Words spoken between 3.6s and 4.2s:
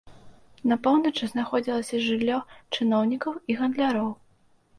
гандляроў.